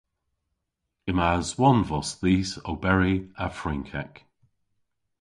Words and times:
Yma 1.09 1.27
aswonvos 1.39 2.09
dhis 2.21 2.51
oberi 2.71 3.15
a 3.45 3.47
Frynkek. 3.59 4.13